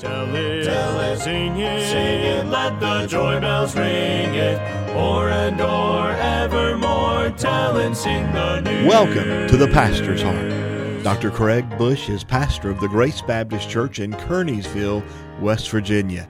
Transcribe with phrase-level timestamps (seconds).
[0.00, 4.58] Tell it, tell it, sing it, sing it, let the joy bells ring it.
[4.96, 8.86] O'er and o'er, evermore, tell and sing the news.
[8.86, 11.02] Welcome to the Pastor's Heart.
[11.04, 11.30] Dr.
[11.30, 15.04] Craig Bush is pastor of the Grace Baptist Church in Kearneysville,
[15.38, 16.26] West Virginia.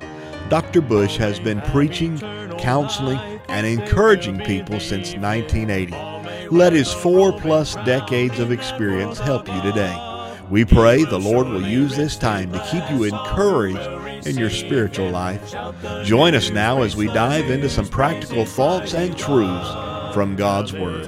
[0.49, 0.81] Dr.
[0.81, 2.19] Bush has been preaching,
[2.59, 3.19] counseling,
[3.49, 6.49] and encouraging people since 1980.
[6.49, 10.10] Let his four plus decades of experience help you today.
[10.51, 15.09] We pray the Lord will use this time to keep you encouraged in your spiritual
[15.09, 15.55] life.
[16.03, 19.71] Join us now as we dive into some practical thoughts and truths
[20.13, 21.07] from God's Word.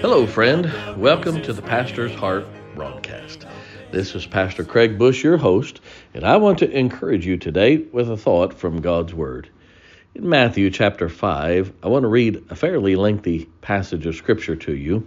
[0.00, 0.72] Hello, friend.
[0.96, 3.46] Welcome to the Pastor's Heart broadcast.
[3.90, 5.82] This is Pastor Craig Bush, your host,
[6.14, 9.50] and I want to encourage you today with a thought from God's Word.
[10.14, 14.74] In Matthew chapter 5, I want to read a fairly lengthy passage of Scripture to
[14.74, 15.06] you.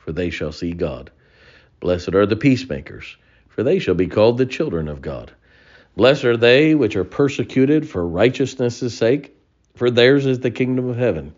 [0.00, 1.10] for they shall see God.
[1.78, 3.16] Blessed are the peacemakers,
[3.48, 5.32] for they shall be called the children of God.
[5.96, 9.36] Blessed are they which are persecuted for righteousness' sake,
[9.74, 11.34] for theirs is the kingdom of heaven.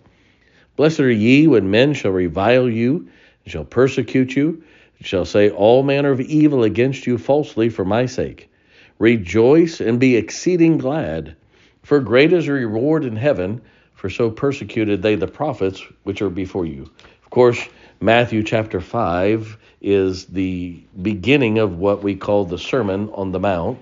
[0.77, 3.09] Blessed are ye when men shall revile you,
[3.45, 4.63] and shall persecute you,
[4.99, 8.51] and shall say all manner of evil against you falsely for my sake.
[8.99, 11.37] Rejoice and be exceeding glad,
[11.83, 13.61] for great is the reward in heaven,
[13.95, 16.91] for so persecuted they the prophets which are before you.
[17.33, 17.67] Of course,
[17.99, 23.79] Matthew chapter 5 is the beginning of what we call the Sermon on the Mount.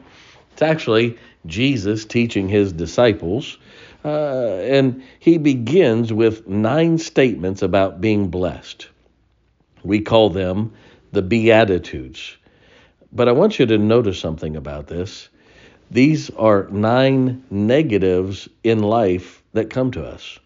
[0.52, 3.58] It's actually Jesus teaching his disciples,
[4.04, 8.88] uh, and he begins with nine statements about being blessed.
[9.82, 10.72] We call them
[11.10, 12.36] the Beatitudes.
[13.12, 15.28] But I want you to notice something about this.
[15.90, 20.38] These are nine negatives in life that come to us.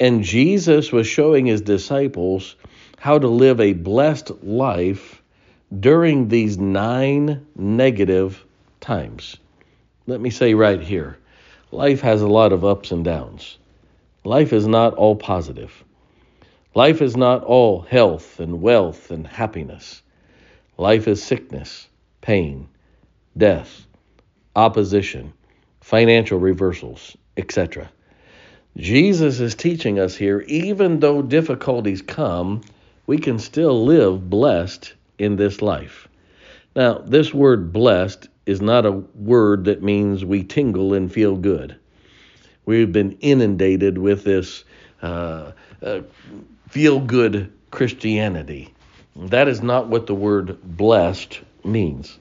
[0.00, 2.56] And Jesus was showing his disciples
[2.98, 5.22] how to live a blessed life
[5.80, 8.44] during these nine negative
[8.80, 9.36] times.
[10.06, 11.18] Let me say right here
[11.70, 13.58] life has a lot of ups and downs.
[14.24, 15.84] Life is not all positive.
[16.74, 20.02] Life is not all health and wealth and happiness.
[20.76, 21.88] Life is sickness,
[22.20, 22.68] pain,
[23.36, 23.86] death,
[24.54, 25.32] opposition,
[25.80, 27.90] financial reversals, etc.
[28.76, 32.60] Jesus is teaching us here, even though difficulties come,
[33.06, 36.08] we can still live blessed in this life.
[36.76, 41.76] Now, this word blessed is not a word that means we tingle and feel good.
[42.66, 44.64] We've been inundated with this
[45.02, 45.52] uh,
[45.82, 46.00] uh,
[46.68, 48.74] feel good Christianity.
[49.16, 52.18] That is not what the word blessed means.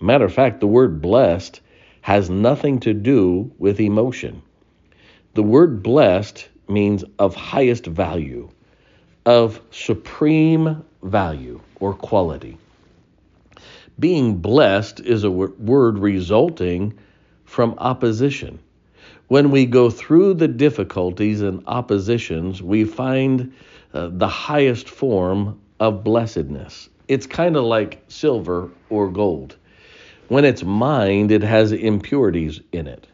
[0.00, 1.60] Matter of fact, the word blessed
[2.00, 4.42] has nothing to do with emotion.
[5.40, 8.50] The word blessed means of highest value
[9.24, 12.58] of supreme value or quality.
[13.98, 16.92] Being blessed is a word resulting
[17.46, 18.58] from opposition.
[19.28, 23.54] When we go through the difficulties and oppositions, we find
[23.94, 26.90] uh, the highest form of blessedness.
[27.08, 29.56] It's kind of like silver or gold.
[30.28, 33.06] When it's mined, it has impurities in it.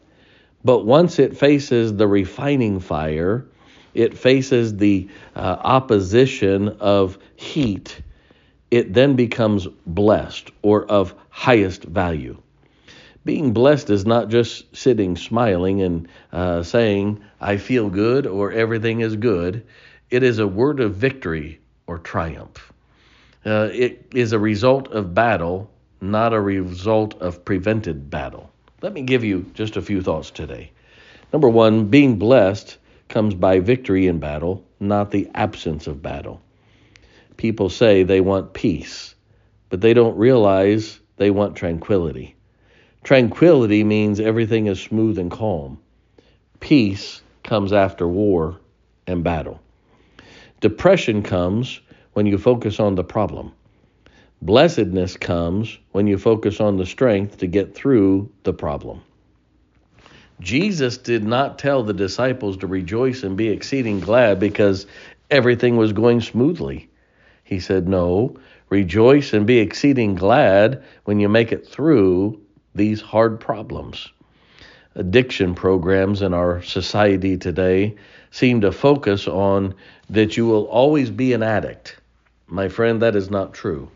[0.67, 3.45] But once it faces the refining fire,
[3.93, 8.01] it faces the uh, opposition of heat,
[8.69, 12.37] it then becomes blessed or of highest value.
[13.23, 18.99] Being blessed is not just sitting smiling and uh, saying, I feel good or everything
[18.99, 19.65] is good.
[20.09, 22.73] It is a word of victory or triumph.
[23.45, 28.51] Uh, it is a result of battle, not a result of prevented battle.
[28.79, 30.71] Let me give you just a few thoughts today.
[31.33, 32.77] Number one, being blessed
[33.09, 36.41] comes by victory in battle, not the absence of battle.
[37.37, 39.15] People say they want peace,
[39.69, 42.35] but they don't realize they want tranquility.
[43.03, 45.79] Tranquility means everything is smooth and calm.
[46.59, 48.59] Peace comes after war
[49.07, 49.59] and battle.
[50.61, 51.79] Depression comes
[52.13, 53.53] when you focus on the problem.
[54.41, 59.01] Blessedness comes when you focus on the strength to get through the problem.
[60.39, 64.85] Jesus did not tell the disciples to rejoice and be exceeding glad because
[65.31, 66.87] everything was going smoothly.
[67.43, 68.37] He said, No,
[68.69, 72.39] rejoice and be exceeding glad when you make it through
[72.75, 74.07] these hard problems.
[74.93, 77.95] Addiction programs in our society today
[78.29, 79.73] seem to focus on
[80.11, 81.97] that you will always be an addict.
[82.47, 83.89] My friend, that is not true.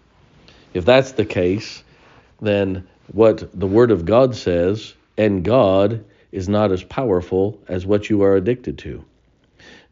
[0.74, 1.84] If that's the case,
[2.42, 8.10] then what the Word of God says and God is not as powerful as what
[8.10, 9.04] you are addicted to.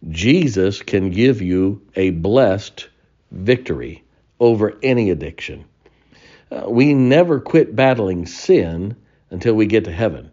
[0.09, 2.87] Jesus can give you a blessed
[3.31, 4.03] victory
[4.39, 5.65] over any addiction.
[6.51, 8.95] Uh, we never quit battling sin
[9.29, 10.31] until we get to heaven.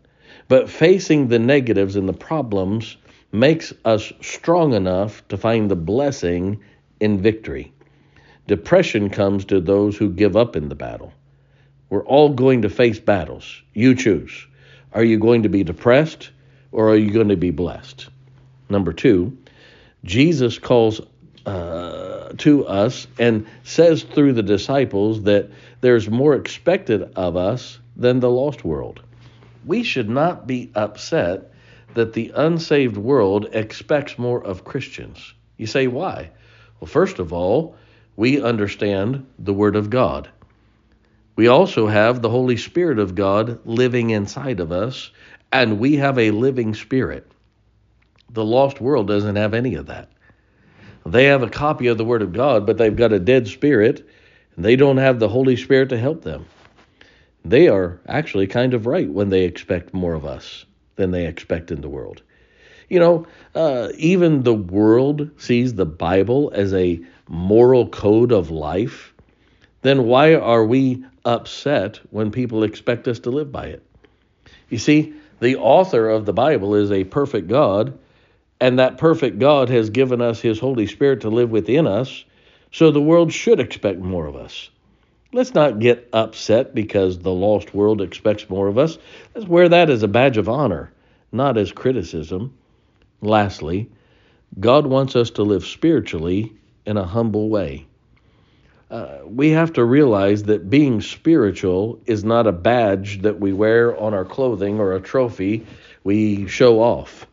[0.48, 2.96] But facing the negatives and the problems
[3.32, 6.60] makes us strong enough to find the blessing
[7.00, 7.72] in victory.
[8.46, 11.12] Depression comes to those who give up in the battle.
[11.90, 13.62] We're all going to face battles.
[13.74, 14.46] You choose.
[14.92, 16.30] Are you going to be depressed
[16.72, 18.08] or are you going to be blessed?
[18.68, 19.36] Number two,
[20.04, 21.00] Jesus calls
[21.44, 25.50] uh, to us and says through the disciples that
[25.80, 29.00] there's more expected of us than the lost world.
[29.64, 31.52] We should not be upset
[31.94, 35.34] that the unsaved world expects more of Christians.
[35.56, 36.30] You say, why?
[36.78, 37.76] Well, first of all,
[38.16, 40.28] we understand the Word of God.
[41.36, 45.10] We also have the Holy Spirit of God living inside of us,
[45.52, 47.30] and we have a living spirit.
[48.30, 50.10] The lost world doesn't have any of that.
[51.04, 54.08] They have a copy of the Word of God, but they've got a dead spirit,
[54.56, 56.46] and they don't have the Holy Spirit to help them.
[57.44, 60.64] They are actually kind of right when they expect more of us
[60.96, 62.22] than they expect in the world.
[62.88, 69.12] You know, uh, even the world sees the Bible as a moral code of life.
[69.82, 73.82] Then why are we upset when people expect us to live by it.
[74.70, 77.98] You see, the author of the Bible is a perfect God,
[78.60, 82.24] and that perfect God has given us his Holy Spirit to live within us,
[82.72, 84.70] so the world should expect more of us.
[85.32, 88.96] Let's not get upset because the lost world expects more of us.
[89.34, 90.92] Let's wear that as a badge of honor,
[91.32, 92.54] not as criticism.
[93.20, 93.90] Lastly,
[94.58, 96.54] God wants us to live spiritually
[96.84, 97.86] in a humble way.
[98.90, 103.98] Uh, we have to realize that being spiritual is not a badge that we wear
[103.98, 105.66] on our clothing or a trophy
[106.04, 107.26] we show off.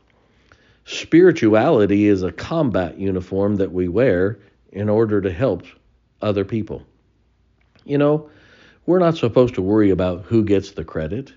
[0.85, 4.39] Spirituality is a combat uniform that we wear
[4.71, 5.63] in order to help
[6.21, 6.83] other people.
[7.85, 8.29] You know,
[8.85, 11.31] we're not supposed to worry about who gets the credit.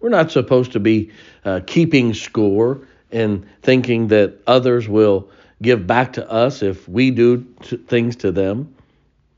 [0.00, 1.12] We're not supposed to be
[1.44, 5.30] uh, keeping score and thinking that others will
[5.62, 8.74] give back to us if we do t- things to them.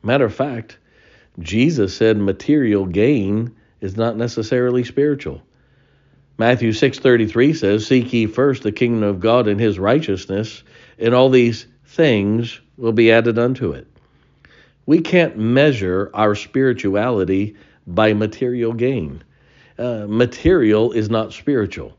[0.03, 0.79] Matter of fact,
[1.39, 5.43] Jesus said material gain is not necessarily spiritual.
[6.39, 10.63] Matthew 6:33 says, "Seek ye first the kingdom of God and his righteousness,
[10.99, 13.87] and all these things will be added unto it."
[14.87, 17.57] We can't measure our spirituality
[17.87, 19.23] by material gain.
[19.79, 21.98] Uh, material is not spiritual.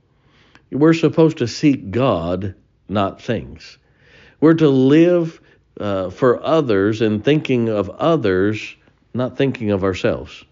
[0.71, 2.55] We're supposed to seek God,
[2.87, 3.77] not things.
[4.39, 5.41] We're to live
[5.79, 8.75] uh, for others and thinking of others,
[9.13, 10.43] not thinking of ourselves.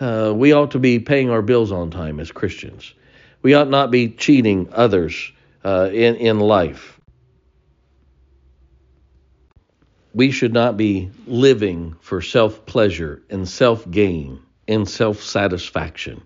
[0.00, 2.94] Uh, we ought to be paying our bills on time as Christians.
[3.42, 5.32] We ought not be cheating others
[5.64, 7.00] uh, in, in life.
[10.14, 16.22] We should not be living for self pleasure and self gain and self satisfaction.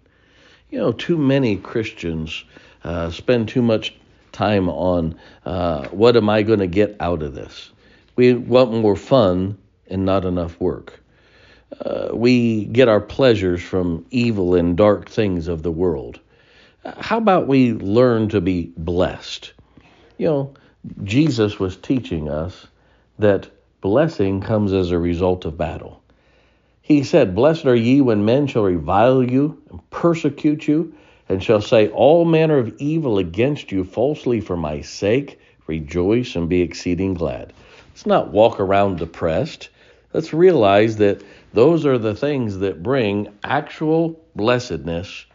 [0.71, 2.45] You know, too many Christians
[2.85, 3.95] uh, spend too much
[4.33, 7.71] time on uh, what am I going to get out of this?
[8.17, 9.59] We want more fun
[9.89, 11.01] and not enough work.
[11.81, 16.21] Uh, we get our pleasures from evil and dark things of the world.
[16.85, 19.53] How about we learn to be blessed?
[20.19, 20.55] You know,
[21.05, 22.67] Jesus was teaching us
[23.19, 23.49] that
[23.81, 26.03] blessing comes as a result of battle.
[26.83, 30.95] He said, Blessed are ye when men shall revile you and persecute you,
[31.29, 35.39] and shall say all manner of evil against you falsely for my sake.
[35.67, 37.53] Rejoice and be exceeding glad.
[37.91, 39.69] Let's not walk around depressed.
[40.13, 45.27] Let's realize that those are the things that bring actual blessedness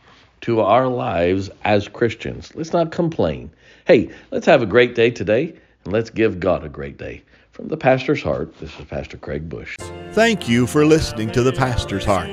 [0.41, 2.53] to our lives as Christians.
[2.55, 3.49] Let's not complain.
[3.85, 5.53] Hey, let's have a great day today
[5.83, 7.23] and let's give God a great day.
[7.51, 9.77] From the Pastor's Heart, this is Pastor Craig Bush.
[10.11, 12.29] Thank you for listening to the Pastor's Heart.